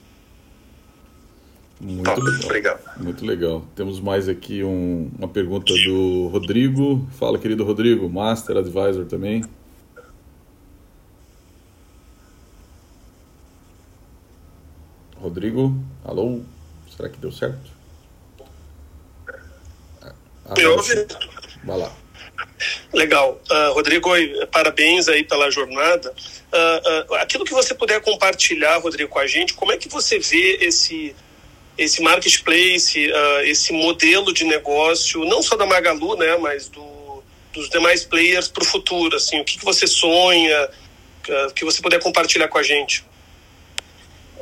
[1.80, 2.44] Muito legal.
[2.44, 3.02] Obrigado.
[3.02, 3.66] Muito legal.
[3.74, 7.06] Temos mais aqui um, uma pergunta do Rodrigo.
[7.18, 9.42] Fala, querido Rodrigo, Master Advisor também.
[15.24, 16.42] Rodrigo, alô?
[16.94, 17.70] Será que deu certo?
[20.44, 21.06] Ah, Me ouve?
[21.64, 21.96] Vai lá.
[22.92, 23.40] Legal.
[23.50, 24.10] Uh, Rodrigo,
[24.52, 26.10] parabéns aí pela jornada.
[26.10, 30.18] Uh, uh, aquilo que você puder compartilhar, Rodrigo, com a gente, como é que você
[30.18, 31.16] vê esse
[31.76, 33.10] esse marketplace,
[33.42, 37.20] esse modelo de negócio, não só da Magalu, né, mas do,
[37.52, 39.16] dos demais players para o futuro?
[39.16, 40.68] Assim, o que, que você sonha,
[41.52, 43.04] que você puder compartilhar com a gente?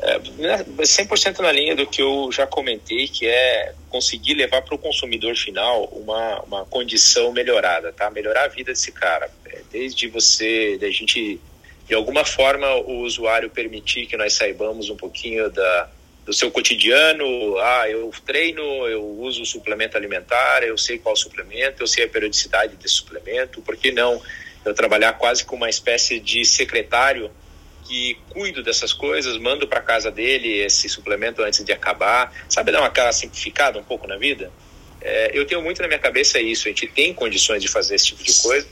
[0.03, 4.79] É 100% na linha do que eu já comentei, que é conseguir levar para o
[4.79, 8.11] consumidor final uma, uma condição melhorada, tá?
[8.11, 9.31] Melhorar a vida desse cara.
[9.47, 11.41] É, desde você, da gente,
[11.87, 15.89] de alguma forma, o usuário permitir que nós saibamos um pouquinho da,
[16.27, 17.59] do seu cotidiano.
[17.59, 22.75] Ah, eu treino, eu uso suplemento alimentar, eu sei qual suplemento, eu sei a periodicidade
[22.75, 23.63] desse suplemento.
[23.63, 24.21] Por que não
[24.65, 27.31] eu trabalhar quase com uma espécie de secretário
[27.85, 32.33] que cuido dessas coisas, mando para casa dele esse suplemento antes de acabar.
[32.49, 34.51] Sabe dar uma cara simplificada um pouco na vida?
[35.01, 36.69] É, eu tenho muito na minha cabeça isso.
[36.69, 38.67] A gente tem condições de fazer esse tipo de coisa.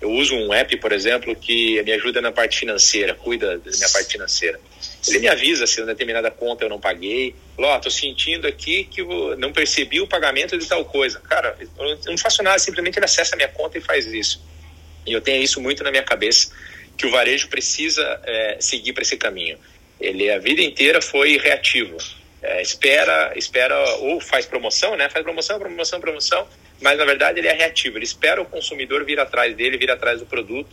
[0.00, 3.88] Eu uso um app, por exemplo, que me ajuda na parte financeira, cuida da minha
[3.88, 4.60] parte financeira.
[5.08, 7.34] Ele me avisa se uma determinada conta eu não paguei.
[7.56, 9.02] Ó, oh, tô sentindo aqui que
[9.38, 11.20] não percebi o pagamento de tal coisa.
[11.20, 14.42] Cara, eu não faço nada, simplesmente ele acessa a minha conta e faz isso.
[15.06, 16.50] E eu tenho isso muito na minha cabeça,
[16.96, 19.58] que o varejo precisa é, seguir para esse caminho.
[20.00, 21.96] Ele a vida inteira foi reativo.
[22.42, 25.08] É, espera, espera, ou faz promoção, né?
[25.08, 26.48] Faz promoção, promoção, promoção,
[26.80, 27.98] mas na verdade ele é reativo.
[27.98, 30.70] Ele espera o consumidor vir atrás dele, vir atrás do produto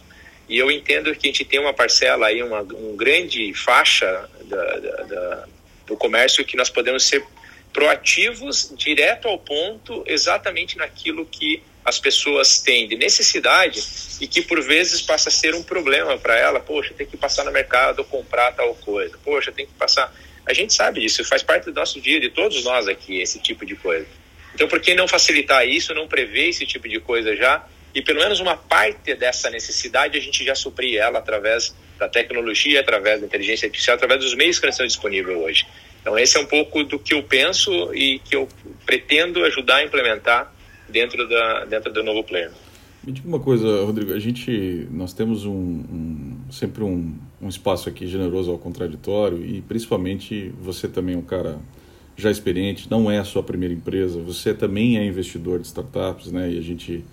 [0.47, 4.77] e eu entendo que a gente tem uma parcela aí, uma um grande faixa da,
[4.77, 5.47] da, da,
[5.88, 7.25] do comércio que nós podemos ser
[7.71, 13.84] proativos, direto ao ponto, exatamente naquilo que as pessoas têm de necessidade
[14.22, 16.60] e que por vezes passa a ser um problema para ela.
[16.60, 19.17] Poxa, tem que passar no mercado comprar tal coisa.
[19.24, 20.13] Poxa, tem que passar.
[20.46, 23.65] A gente sabe disso, faz parte do nosso dia, de todos nós aqui, esse tipo
[23.65, 24.06] de coisa.
[24.54, 28.19] Então, por que não facilitar isso, não prever esse tipo de coisa já e pelo
[28.19, 33.28] menos uma parte dessa necessidade a gente já suprir ela através da tecnologia, através da
[33.28, 35.67] inteligência artificial, através dos meios que estão disponíveis hoje.
[36.02, 38.50] Então esse é um pouco do que eu penso e que eu
[38.86, 40.54] pretendo ajudar a implementar
[40.93, 42.51] dentro da dentro do novo player.
[43.03, 47.89] Me diga uma coisa, Rodrigo, a gente nós temos um, um sempre um, um espaço
[47.89, 51.60] aqui generoso ao contraditório e principalmente você também é um cara
[52.15, 56.49] já experiente, não é a sua primeira empresa, você também é investidor de startups, né?
[56.51, 57.03] E a gente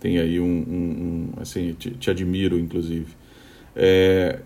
[0.00, 3.12] tem aí um, um, assim, te, te, admiro inclusive.
[3.76, 4.40] É,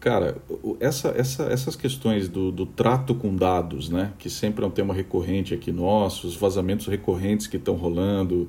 [0.00, 0.38] cara,
[0.80, 4.94] essa, essa, essas questões do, do, trato com dados, né, que sempre é um tema
[4.94, 8.48] recorrente aqui nosso, os vazamentos recorrentes que estão rolando,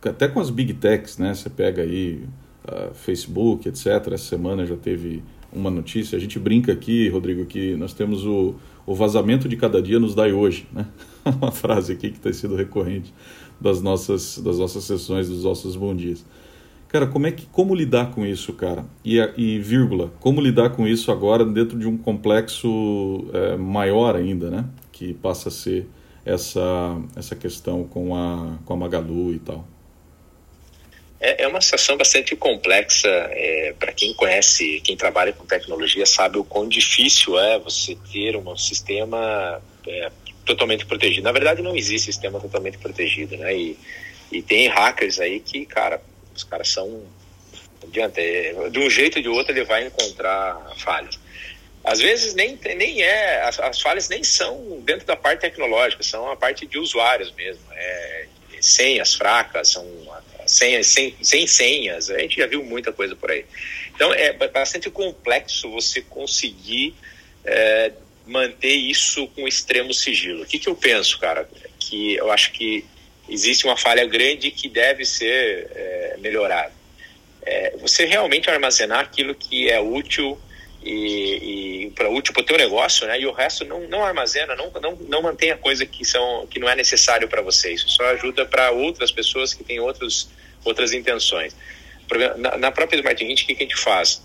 [0.00, 2.24] até com as big techs, né, você pega aí
[2.64, 3.86] uh, Facebook, etc.
[3.86, 6.16] Essa semana já teve uma notícia.
[6.16, 8.54] A gente brinca aqui, Rodrigo, que nós temos o,
[8.86, 10.86] o vazamento de cada dia nos dai hoje, né?
[11.40, 13.12] uma frase aqui que tem sido recorrente
[13.60, 16.24] das nossas, das nossas sessões, dos nossos bom dias.
[16.92, 18.84] Cara, como é que como lidar com isso, cara?
[19.02, 24.50] E, e vírgula, como lidar com isso agora dentro de um complexo é, maior ainda,
[24.50, 24.66] né?
[24.92, 25.86] Que passa a ser
[26.22, 26.60] essa
[27.16, 29.66] essa questão com a com a Magalu e tal.
[31.18, 33.08] É, é uma situação bastante complexa.
[33.08, 38.36] É, Para quem conhece, quem trabalha com tecnologia, sabe o quão difícil é você ter
[38.36, 40.12] um sistema é,
[40.44, 41.24] totalmente protegido.
[41.24, 43.56] Na verdade, não existe sistema totalmente protegido, né?
[43.56, 43.78] E,
[44.30, 46.02] e tem hackers aí que, cara,
[46.34, 46.88] os caras são.
[46.88, 51.18] Não adianta, é, de um jeito ou de outro ele vai encontrar falhas.
[51.84, 56.30] Às vezes nem, nem é, as, as, falhas nem são dentro da parte tecnológica, são
[56.30, 57.62] a parte de usuários mesmo.
[57.72, 58.26] É,
[58.60, 59.84] senhas fracas, são
[60.46, 63.44] senhas sem, sem senhas, a gente já viu muita coisa por aí.
[63.94, 66.94] Então é bastante complexo você conseguir
[67.44, 67.92] é,
[68.26, 70.42] manter isso com extremo sigilo.
[70.42, 71.48] O que, que eu penso, cara?
[71.78, 72.84] Que eu acho que
[73.32, 76.72] existe uma falha grande que deve ser é, melhorada.
[77.44, 80.38] É, você realmente armazenar aquilo que é útil
[80.84, 83.20] e, e para útil para o teu negócio, né?
[83.20, 86.58] E o resto não, não armazena, não, não, não mantém a coisa que são que
[86.58, 87.72] não é necessário para você.
[87.72, 90.28] Isso só ajuda para outras pessoas que têm outros,
[90.64, 91.56] outras intenções.
[92.38, 94.22] Na, na própria Smart Hint, o que, que a gente faz?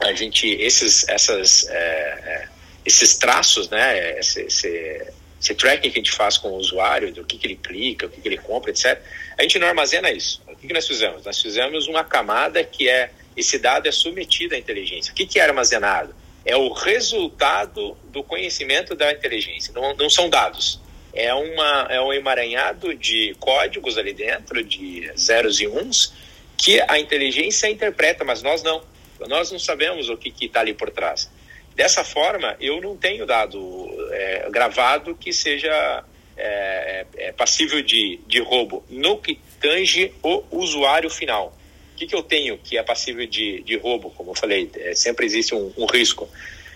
[0.00, 2.48] A gente esses essas é, é
[2.84, 4.18] esses traços, né?
[4.18, 7.56] Esse, esse, esse, tracking que a gente faz com o usuário, do que, que ele
[7.56, 9.00] clica, o que, que ele compra, etc.
[9.36, 10.42] A gente não armazena isso.
[10.46, 11.24] O que, que nós fizemos?
[11.24, 15.12] Nós fizemos uma camada que é esse dado é submetido à inteligência.
[15.12, 16.14] O que, que é armazenado?
[16.44, 20.80] É o resultado do conhecimento da inteligência, não, não são dados.
[21.14, 26.12] É, uma, é um emaranhado de códigos ali dentro, de zeros e uns,
[26.56, 28.82] que a inteligência interpreta, mas nós não.
[29.28, 31.30] Nós não sabemos o que está ali por trás.
[31.74, 36.04] Dessa forma, eu não tenho dado é, gravado que seja
[36.36, 41.56] é, é, é passível de, de roubo no que tange o usuário final
[42.02, 44.10] que, que eu tenho que é passível de, de roubo?
[44.10, 46.28] Como eu falei, é, sempre existe um, um risco.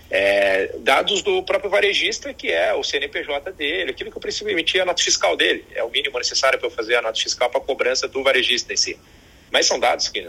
[0.09, 4.81] É, dados do próprio varejista, que é o CNPJ dele, aquilo que eu preciso emitir
[4.81, 5.65] a nota fiscal dele.
[5.75, 8.71] É o mínimo necessário para eu fazer a nota fiscal para a cobrança do varejista
[8.71, 8.97] em si.
[9.51, 10.27] Mas são dados que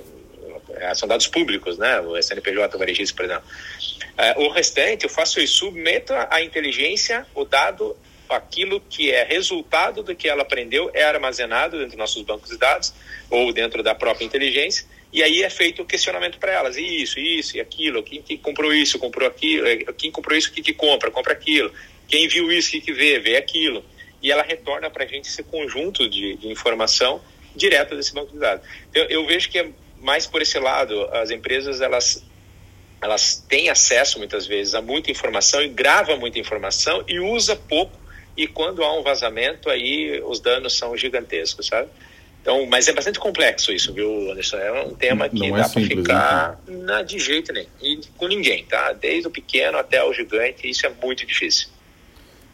[0.71, 2.01] é, são dados públicos, né?
[2.01, 3.45] O CNPJ, o varejista, por exemplo.
[4.17, 7.97] É, o restante, eu faço isso, submeto à inteligência o dado,
[8.29, 12.59] aquilo que é resultado do que ela aprendeu, é armazenado dentro dos nossos bancos de
[12.59, 12.93] dados
[13.31, 17.57] ou dentro da própria inteligência, e aí é feito o questionamento para elas, isso, isso
[17.57, 21.11] e aquilo, quem que comprou isso, comprou aquilo, é, quem comprou isso, que que compra,
[21.11, 21.73] compra aquilo,
[22.07, 23.85] quem viu isso, que que vê, vê aquilo,
[24.23, 27.23] e ela retorna para a gente esse conjunto de, de, informação
[27.55, 28.67] direto desse banco de dados.
[28.93, 32.25] Eu vejo que é mais por esse lado, as empresas elas
[33.01, 37.97] elas têm acesso muitas vezes a muita informação e grava muita informação e usa pouco
[38.37, 41.89] e quando há um vazamento aí os danos são gigantescos, sabe?
[42.41, 44.57] Então, mas é bastante complexo isso, viu, Anderson?
[44.57, 47.67] É um tema que não é dá é para ficar na, de jeito nenhum.
[47.83, 48.93] E com ninguém, tá?
[48.93, 51.69] Desde o pequeno até o gigante, isso é muito difícil.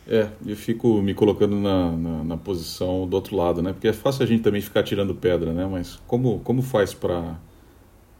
[0.08, 3.72] É, eu fico me colocando na, na, na, posição do outro lado, né?
[3.72, 5.66] Porque é fácil a gente também ficar tirando pedra, né?
[5.66, 7.38] Mas como, como faz para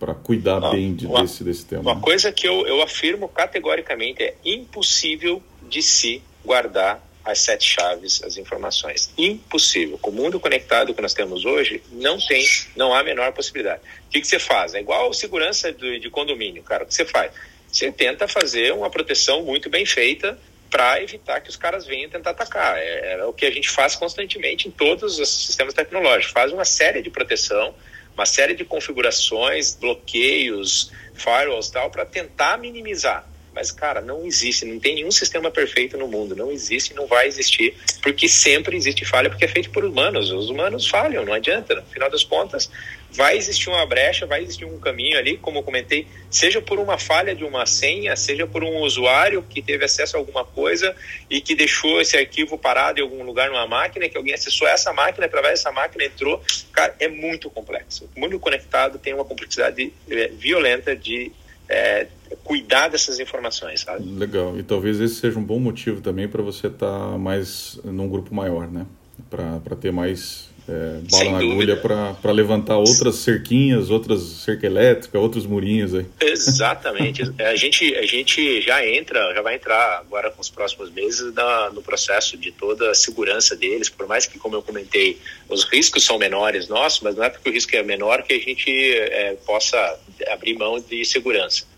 [0.05, 1.81] para cuidar Não, bem de, uma, desse, desse tema?
[1.81, 2.01] Uma né?
[2.03, 8.37] coisa que eu, eu afirmo categoricamente é impossível de se guardar as sete chaves, as
[8.37, 9.11] informações.
[9.17, 9.97] Impossível.
[9.97, 12.45] Com o mundo conectado que nós temos hoje, não tem,
[12.77, 13.81] não há a menor possibilidade.
[14.07, 14.75] O que, que você faz?
[14.75, 16.85] É igual segurança de, de condomínio, cara.
[16.85, 17.33] O que você faz?
[17.67, 20.39] Você tenta fazer uma proteção muito bem feita
[20.71, 22.77] para evitar que os caras venham tentar atacar.
[22.77, 26.33] É, é, o que a gente faz constantemente em todos os sistemas tecnológicos.
[26.33, 27.75] Faz uma série de proteção,
[28.15, 33.29] uma série de configurações, bloqueios, firewalls tal, para tentar minimizar.
[33.55, 37.29] Mas, cara, não existe, não tem nenhum sistema perfeito no mundo, não existe, não vai
[37.29, 40.33] existir, porque sempre existe falha, porque é feito por humanos.
[40.33, 41.77] Os humanos falham, não adianta.
[41.77, 42.69] No final das contas,
[43.15, 46.99] vai existir uma brecha, vai existir um caminho ali, como eu comentei, seja por uma
[46.99, 50.95] falha de uma senha, seja por um usuário que teve acesso a alguma coisa
[51.31, 54.93] e que deixou esse arquivo parado em algum lugar numa máquina, que alguém acessou essa
[54.93, 56.43] máquina, através dessa máquina entrou.
[56.73, 58.11] Cara, é muito complexo.
[58.17, 61.31] O mundo conectado tem uma complexidade eh, violenta de
[61.69, 62.09] é,
[62.43, 64.05] cuidar dessas informações, sabe?
[64.05, 64.59] Legal.
[64.59, 68.35] E talvez esse seja um bom motivo também para você estar tá mais num grupo
[68.35, 68.87] maior, né?
[69.31, 75.47] Para ter mais é, bala na agulha para levantar outras cerquinhas, outras cerca elétrica, outros
[75.47, 76.07] murinhos aí.
[76.21, 77.23] Exatamente.
[77.39, 81.71] a, gente, a gente já entra, já vai entrar agora com os próximos meses na,
[81.71, 86.03] no processo de toda a segurança deles, por mais que, como eu comentei, os riscos
[86.05, 89.37] são menores nossos, mas não é porque o risco é menor que a gente é,
[89.47, 89.99] possa
[90.29, 91.74] abrir mão de segurança.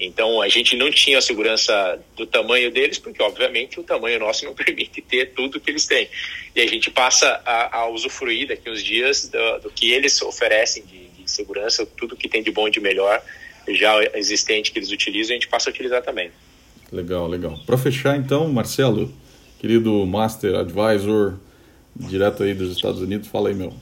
[0.00, 4.46] Então a gente não tinha a segurança do tamanho deles, porque obviamente o tamanho nosso
[4.46, 6.08] não permite ter tudo que eles têm.
[6.56, 10.82] E a gente passa a, a usufruir daqui uns dias do, do que eles oferecem
[10.86, 13.22] de, de, segurança, tudo que tem de bom e de melhor
[13.68, 16.30] já existente que eles utilizam, a gente passa a utilizar também.
[16.90, 17.56] Legal, legal.
[17.66, 19.14] Para fechar então, Marcelo,
[19.60, 21.38] querido Master Advisor,
[21.94, 23.72] direto aí dos Estados Unidos, fala aí, meu.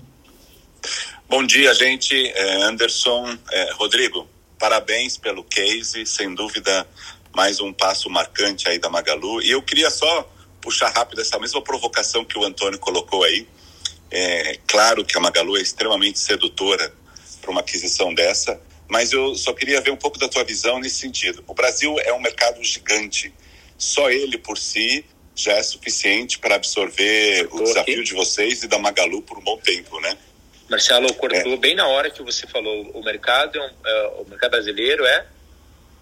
[1.29, 2.15] Bom dia, gente.
[2.15, 4.29] É Anderson, é, Rodrigo
[4.59, 6.87] parabéns pelo case, sem dúvida,
[7.35, 9.43] mais um passo marcante aí da Magalu.
[9.43, 10.29] E eu queria só
[10.61, 13.47] puxar rápido essa mesma provocação que o Antônio colocou aí.
[14.11, 16.93] É claro que a Magalu é extremamente sedutora
[17.41, 20.97] para uma aquisição dessa, mas eu só queria ver um pouco da tua visão nesse
[20.97, 21.45] sentido.
[21.47, 23.33] O Brasil é um mercado gigante.
[23.77, 25.05] Só ele por si
[25.37, 28.03] já é suficiente para absorver o desafio aqui.
[28.03, 30.19] de vocês e da Magalu por um bom tempo, né?
[30.69, 31.57] Marcelo cortou é.
[31.57, 32.91] bem na hora que você falou.
[32.93, 35.27] O mercado, é é, o mercado brasileiro é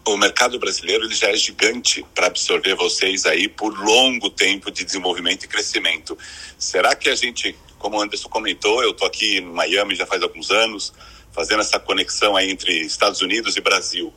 [0.06, 4.84] o mercado brasileiro ele já é gigante para absorver vocês aí por longo tempo de
[4.84, 6.16] desenvolvimento e crescimento.
[6.56, 10.22] Será que a gente, como o Anderson comentou, eu estou aqui em Miami já faz
[10.22, 10.92] alguns anos,
[11.32, 14.14] fazendo essa conexão aí entre Estados Unidos e Brasil.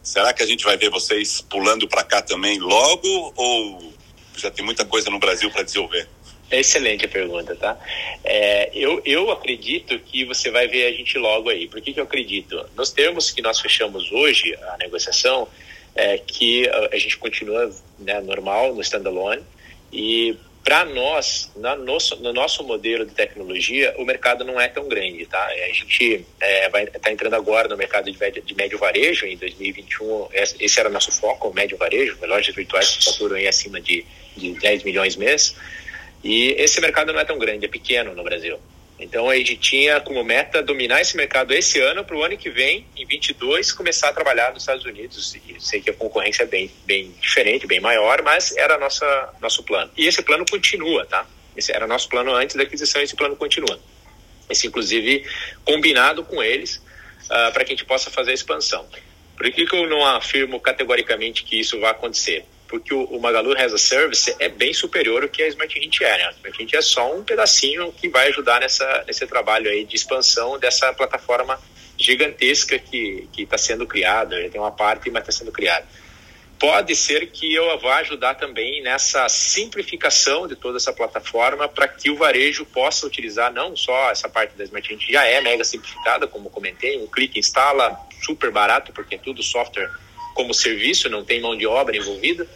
[0.00, 3.92] Será que a gente vai ver vocês pulando para cá também logo ou
[4.36, 6.08] já tem muita coisa no Brasil para desenvolver?
[6.52, 7.78] Excelente a pergunta, tá?
[8.22, 11.66] É, eu, eu acredito que você vai ver a gente logo aí.
[11.66, 12.64] Por que, que eu acredito?
[12.76, 15.48] Nos termos que nós fechamos hoje, a negociação,
[15.94, 19.42] é que a, gente continua né, normal no standalone
[19.92, 24.86] e para nós, na nosso, no nosso modelo de tecnologia, o mercado não é tão
[24.88, 25.44] grande, tá?
[25.44, 29.36] A gente é, vai tá entrando agora no mercado de médio, de médio varejo em
[29.36, 30.28] 2021.
[30.60, 34.04] Esse era nosso foco, o médio varejo, lojas virtuais que faturam aí acima de,
[34.36, 35.56] de 10 milhões mês.
[36.22, 38.58] E esse mercado não é tão grande, é pequeno no Brasil.
[38.98, 42.48] Então a gente tinha como meta dominar esse mercado esse ano para o ano que
[42.48, 45.34] vem, em 22, começar a trabalhar nos Estados Unidos.
[45.34, 49.64] E sei que a concorrência é bem, bem diferente, bem maior, mas era nossa nosso
[49.64, 49.90] plano.
[49.96, 51.26] E esse plano continua, tá?
[51.56, 53.78] Esse era nosso plano antes da aquisição, esse plano continua.
[54.48, 55.26] Esse inclusive
[55.64, 56.76] combinado com eles
[57.24, 58.86] uh, para que a gente possa fazer a expansão.
[59.36, 62.44] Por que, que eu não afirmo categoricamente que isso vai acontecer?
[62.72, 66.00] Porque o, o, Magalu as a Service é bem superior ao que a Smart Hint
[66.00, 66.16] é.
[66.16, 66.24] Né?
[66.24, 69.94] A Smart Hint é só um pedacinho que vai ajudar nessa, nesse trabalho aí de
[69.94, 71.60] expansão dessa plataforma
[71.98, 74.48] gigantesca que está sendo criada.
[74.48, 75.86] Tem uma parte, mas está sendo criada.
[76.58, 82.08] Pode ser que eu vá ajudar também nessa simplificação de toda essa plataforma para que
[82.08, 86.26] o varejo possa utilizar não só essa parte da Smart Hint, já é mega simplificada,
[86.26, 89.90] como comentei, um clique instala, super barato, porque é tudo software
[90.34, 92.46] como serviço, não tem mão de obra envolvida,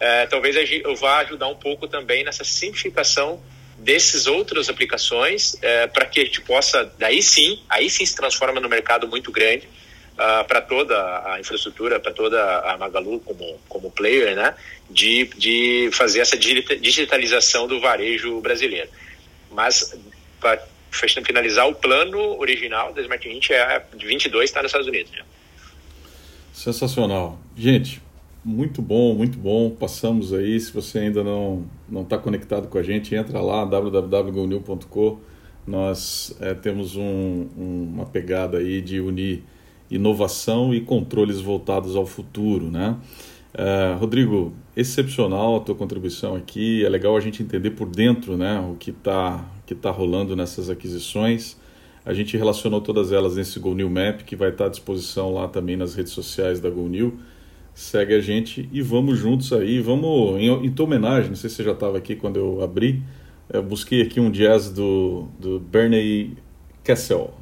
[0.00, 3.40] é, talvez eu vá ajudar um pouco também nessa simplificação
[3.78, 8.60] desses outras aplicações é, para que a gente possa, daí sim, aí sim se transforma
[8.60, 9.68] no mercado muito grande
[10.12, 10.96] uh, para toda
[11.32, 14.54] a infraestrutura, para toda a Magalu como, como player, né,
[14.90, 18.88] de, de fazer essa digitalização do varejo brasileiro.
[19.50, 19.94] Mas,
[20.40, 20.62] para
[21.24, 25.12] finalizar, o plano original da Smart 20 é de 22 está nos Estados Unidos.
[25.12, 25.24] Né?
[26.52, 27.38] Sensacional.
[27.56, 28.02] Gente,
[28.44, 29.70] muito bom, muito bom.
[29.70, 30.60] Passamos aí.
[30.60, 35.18] Se você ainda não não está conectado com a gente, entra lá www.gonil.com.
[35.66, 39.44] Nós é, temos um, um, uma pegada aí de unir
[39.90, 42.96] inovação e controles voltados ao futuro, né?
[43.54, 46.84] Uh, Rodrigo, excepcional a tua contribuição aqui.
[46.84, 50.70] É legal a gente entender por dentro, né, o que está que tá rolando nessas
[50.70, 51.60] aquisições.
[52.04, 55.46] A gente relacionou todas elas nesse Go New Map, que vai estar à disposição lá
[55.46, 57.18] também nas redes sociais da Go New.
[57.74, 59.80] Segue a gente e vamos juntos aí.
[59.80, 63.02] Vamos, em, em tua homenagem, não sei se você já estava aqui quando eu abri,
[63.52, 66.36] eu busquei aqui um jazz do, do Bernie
[66.82, 67.32] Kessel,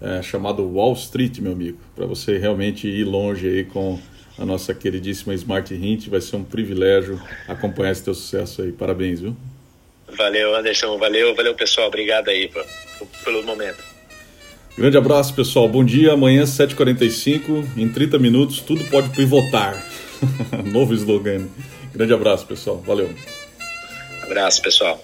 [0.00, 4.00] é, chamado Wall Street, meu amigo, para você realmente ir longe aí com
[4.36, 6.08] a nossa queridíssima Smart Hint.
[6.08, 8.72] Vai ser um privilégio acompanhar esse teu sucesso aí.
[8.72, 9.36] Parabéns, viu?
[10.16, 10.98] Valeu, Anderson.
[10.98, 11.86] Valeu, valeu, pessoal.
[11.86, 12.50] Obrigado aí
[13.24, 13.91] pelo momento.
[14.76, 15.68] Grande abraço, pessoal.
[15.68, 16.12] Bom dia.
[16.12, 19.82] Amanhã, 7h45, em 30 minutos, tudo pode pivotar.
[20.72, 21.46] Novo slogan.
[21.94, 22.82] Grande abraço, pessoal.
[22.86, 23.10] Valeu.
[24.22, 24.98] Abraço, pessoal.